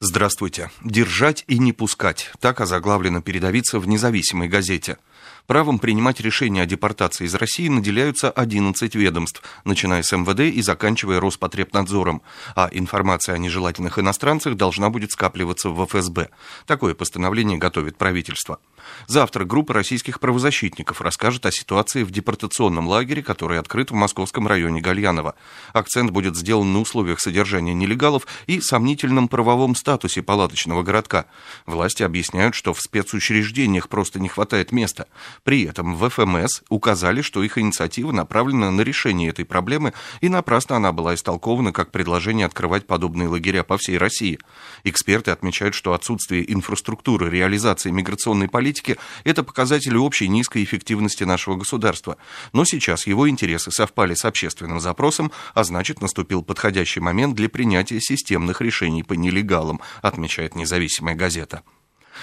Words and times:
Здравствуйте. 0.00 0.70
«Держать 0.84 1.42
и 1.46 1.58
не 1.58 1.72
пускать»– 1.72 2.30
так 2.40 2.60
озаглавлено 2.60 3.22
передовица 3.22 3.80
в 3.80 3.88
независимой 3.88 4.46
газете. 4.46 4.98
Правом 5.46 5.78
принимать 5.78 6.20
решения 6.20 6.62
о 6.62 6.66
депортации 6.66 7.24
из 7.24 7.34
России 7.34 7.68
наделяются 7.68 8.30
11 8.30 8.94
ведомств, 8.96 9.42
начиная 9.64 10.02
с 10.02 10.10
МВД 10.10 10.40
и 10.40 10.60
заканчивая 10.60 11.20
Роспотребнадзором. 11.20 12.22
А 12.56 12.68
информация 12.72 13.36
о 13.36 13.38
нежелательных 13.38 13.98
иностранцах 13.98 14.56
должна 14.56 14.90
будет 14.90 15.12
скапливаться 15.12 15.70
в 15.70 15.86
ФСБ. 15.86 16.30
Такое 16.66 16.94
постановление 16.94 17.58
готовит 17.58 17.96
правительство. 17.96 18.58
Завтра 19.06 19.44
группа 19.44 19.72
российских 19.72 20.18
правозащитников 20.18 21.00
расскажет 21.00 21.46
о 21.46 21.52
ситуации 21.52 22.02
в 22.02 22.10
депортационном 22.10 22.88
лагере, 22.88 23.22
который 23.22 23.60
открыт 23.60 23.92
в 23.92 23.94
московском 23.94 24.48
районе 24.48 24.80
Гальянова. 24.80 25.36
Акцент 25.72 26.10
будет 26.10 26.36
сделан 26.36 26.72
на 26.72 26.80
условиях 26.80 27.20
содержания 27.20 27.74
нелегалов 27.74 28.26
и 28.46 28.60
сомнительном 28.60 29.28
правовом 29.28 29.76
статусе 29.76 30.22
палаточного 30.22 30.82
городка. 30.82 31.26
Власти 31.66 32.02
объясняют, 32.02 32.54
что 32.56 32.74
в 32.74 32.80
спецучреждениях 32.80 33.88
просто 33.88 34.18
не 34.18 34.28
хватает 34.28 34.72
места. 34.72 35.06
При 35.44 35.64
этом 35.64 35.94
в 35.94 36.08
ФМС 36.08 36.62
указали, 36.68 37.22
что 37.22 37.42
их 37.42 37.58
инициатива 37.58 38.12
направлена 38.12 38.70
на 38.70 38.80
решение 38.82 39.30
этой 39.30 39.44
проблемы, 39.44 39.92
и 40.20 40.28
напрасно 40.28 40.76
она 40.76 40.92
была 40.92 41.14
истолкована 41.14 41.72
как 41.72 41.90
предложение 41.90 42.46
открывать 42.46 42.86
подобные 42.86 43.28
лагеря 43.28 43.62
по 43.62 43.78
всей 43.78 43.98
России. 43.98 44.38
Эксперты 44.84 45.30
отмечают, 45.30 45.74
что 45.74 45.92
отсутствие 45.92 46.52
инфраструктуры 46.52 47.30
реализации 47.30 47.90
миграционной 47.90 48.48
политики– 48.48 48.96
это 49.24 49.42
показатель 49.42 49.96
общей 49.96 50.28
низкой 50.28 50.64
эффективности 50.64 51.24
нашего 51.24 51.56
государства. 51.56 52.16
Но 52.52 52.64
сейчас 52.64 53.06
его 53.06 53.28
интересы 53.28 53.70
совпали 53.70 54.14
с 54.14 54.24
общественным 54.24 54.80
запросом, 54.80 55.32
а 55.54 55.64
значит 55.64 56.00
наступил 56.00 56.42
подходящий 56.42 57.00
момент 57.00 57.34
для 57.34 57.48
принятия 57.48 58.00
системных 58.00 58.60
решений 58.60 59.02
по 59.02 59.14
нелегалам, 59.14 59.80
отмечает 60.02 60.54
независимая 60.54 61.14
газета. 61.14 61.62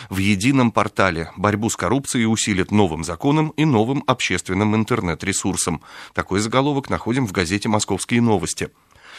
В 0.10 0.18
едином 0.18 0.72
портале 0.72 1.32
борьбу 1.38 1.70
с 1.70 1.76
коррупцией 1.76 2.26
усилит 2.26 2.72
новым 2.72 3.04
законом 3.04 3.50
и 3.50 3.66
новым 3.66 4.04
общественным 4.08 4.76
интернет-ресурсом. 4.76 5.82
Такой 6.14 6.40
заголовок 6.40 6.90
находим 6.90 7.26
в 7.26 7.32
газете 7.32 7.70
«Московские 7.70 8.22
новости». 8.22 8.70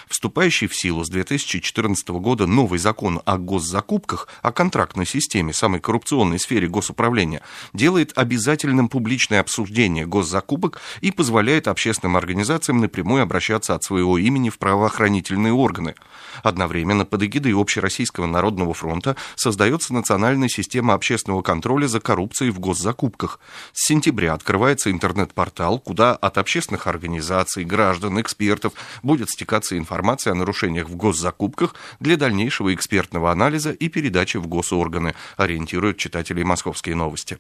Вступающий 0.09 0.67
в 0.67 0.77
силу 0.77 1.05
с 1.05 1.09
2014 1.09 2.09
года 2.09 2.47
новый 2.47 2.79
закон 2.79 3.21
о 3.25 3.39
госзакупках, 3.39 4.29
о 4.43 4.53
контрактной 4.53 5.07
системе, 5.07 5.53
самой 5.53 5.81
коррупционной 5.81 6.39
сфере 6.39 6.69
госуправления, 6.69 7.43
делает 7.73 8.13
обязательным 8.17 8.89
публичное 8.89 9.41
обсуждение 9.41 10.07
госзакупок 10.07 10.81
и 11.01 11.11
позволяет 11.11 11.69
общественным 11.69 12.17
организациям 12.17 12.81
напрямую 12.81 13.23
обращаться 13.23 13.75
от 13.75 13.83
своего 13.83 14.19
имени 14.19 14.51
в 14.51 14.59
правоохранительные 14.59 15.53
органы. 15.53 15.95
Одновременно 16.43 17.05
под 17.05 17.23
эгидой 17.23 17.53
Общероссийского 17.55 18.27
народного 18.27 18.75
фронта 18.75 19.17
создается 19.37 19.95
национальная 19.95 20.49
система 20.49 20.95
общественного 20.95 21.43
контроля 21.43 21.87
за 21.87 22.01
коррупцией 22.01 22.51
в 22.51 22.59
госзакупках. 22.59 23.41
С 23.73 23.87
сентября 23.87 24.35
открывается 24.35 24.91
интернет-портал, 24.91 25.79
куда 25.79 26.15
от 26.15 26.39
общественных 26.39 26.87
организаций, 26.87 27.65
граждан, 27.65 28.21
экспертов 28.21 28.73
будет 29.03 29.31
стекаться 29.31 29.77
информация 29.77 29.84
информации 29.85 30.31
о 30.31 30.35
нарушениях 30.35 30.89
в 30.89 30.97
госзакупках 30.97 31.75
для 32.01 32.17
дальнейшего 32.17 32.75
экспертного 32.75 33.31
анализа 33.31 33.71
и 33.71 33.89
передачи 33.89 34.39
в 34.39 34.47
госорганы, 34.47 35.15
ориентируют 35.37 35.99
читателей 35.99 36.43
«Московские 36.43 36.97
новости». 36.97 37.39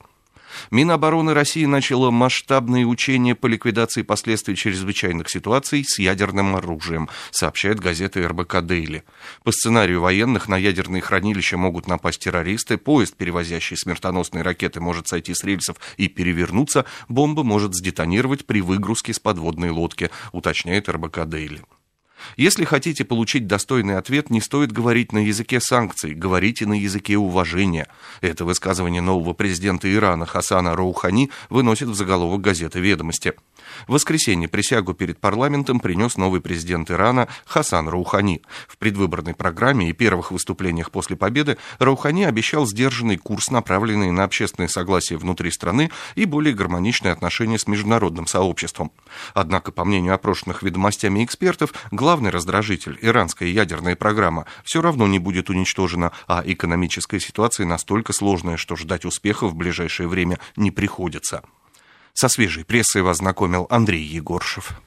Минобороны 0.71 1.35
России 1.35 1.65
начало 1.65 2.11
масштабные 2.11 2.87
учения 2.87 3.35
по 3.35 3.47
ликвидации 3.47 4.03
последствий 4.03 4.57
чрезвычайных 4.57 5.29
ситуаций 5.29 5.85
с 5.85 5.99
ядерным 5.99 6.57
оружием, 6.57 7.09
сообщает 7.31 7.81
газета 7.81 8.27
РБК 8.27 8.61
«Дейли». 8.63 9.05
По 9.43 9.53
сценарию 9.53 10.01
военных 10.01 10.49
на 10.49 10.57
ядерные 10.57 11.03
хранилища 11.03 11.57
могут 11.57 11.87
напасть 11.87 12.21
террористы, 12.21 12.77
поезд, 12.77 13.17
перевозящий 13.17 13.77
смертоносные 13.77 14.43
ракеты, 14.43 14.81
может 14.81 15.09
сойти 15.09 15.35
с 15.35 15.45
рельсов 15.45 15.77
и 15.97 16.09
перевернуться, 16.09 16.85
бомба 17.09 17.43
может 17.43 17.75
сдетонировать 17.75 18.47
при 18.47 18.61
выгрузке 18.61 19.13
с 19.13 19.19
подводной 19.19 19.71
лодки, 19.71 20.11
уточняет 20.33 20.89
РБК 20.89 21.25
«Дейли». 21.27 21.63
Если 22.37 22.65
хотите 22.65 23.05
получить 23.05 23.47
достойный 23.47 23.97
ответ, 23.97 24.31
не 24.31 24.41
стоит 24.41 24.73
говорить 24.73 25.13
на 25.13 25.19
языке 25.19 25.61
санкций, 25.61 26.15
говорите 26.15 26.67
на 26.67 26.75
языке 26.75 27.17
уважения. 27.17 27.87
Это 28.21 28.45
высказывание 28.45 29.03
нового 29.03 29.33
президента 29.33 29.93
Ирана 29.93 30.27
Хасана 30.27 30.77
Роухани 30.77 31.31
выносит 31.51 31.89
в 31.89 31.95
заголовок 31.95 32.41
газеты 32.41 32.81
«Ведомости». 32.81 33.35
В 33.87 33.93
воскресенье 33.93 34.49
присягу 34.49 34.95
перед 34.95 35.19
парламентом 35.19 35.81
принес 35.81 36.17
новый 36.17 36.41
президент 36.41 36.91
Ирана 36.91 37.29
Хасан 37.47 37.89
Роухани. 37.89 38.43
В 38.69 38.79
предвыборной 38.79 39.35
программе 39.35 39.89
и 39.89 39.93
первых 39.93 40.31
выступлениях 40.31 40.91
после 40.91 41.17
победы 41.17 41.57
Роухани 41.79 42.25
обещал 42.25 42.67
сдержанный 42.67 43.17
курс, 43.17 43.51
направленный 43.51 44.11
на 44.11 44.25
общественное 44.25 44.69
согласие 44.69 45.19
внутри 45.19 45.51
страны 45.51 45.91
и 46.15 46.25
более 46.25 46.55
гармоничные 46.55 47.13
отношения 47.13 47.59
с 47.59 47.67
международным 47.67 48.27
сообществом. 48.27 48.93
Однако, 49.35 49.73
по 49.73 49.85
мнению 49.85 50.15
опрошенных 50.15 50.63
ведомостями 50.63 51.25
экспертов, 51.25 51.73
главный 52.15 52.31
раздражитель, 52.31 52.97
иранская 53.03 53.49
ядерная 53.49 53.97
программа, 53.97 54.47
все 54.63 54.81
равно 54.81 55.09
не 55.09 55.19
будет 55.19 55.51
уничтожена, 55.51 56.13
а 56.29 56.45
экономическая 56.47 57.19
ситуация 57.19 57.67
настолько 57.67 58.13
сложная, 58.13 58.57
что 58.57 58.77
ждать 58.77 59.05
успеха 59.05 59.49
в 59.49 59.57
ближайшее 59.57 60.07
время 60.07 60.39
не 60.55 60.71
приходится. 60.71 61.43
Со 62.13 62.29
свежей 62.29 62.65
прессой 62.65 63.03
вас 63.03 63.17
знакомил 63.17 63.67
Андрей 63.69 64.05
Егоршев. 64.05 64.81